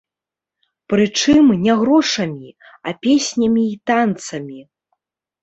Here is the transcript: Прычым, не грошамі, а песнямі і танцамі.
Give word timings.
Прычым, 0.93 1.45
не 1.67 1.75
грошамі, 1.81 2.49
а 2.89 2.95
песнямі 3.05 3.63
і 3.75 3.79
танцамі. 3.93 4.59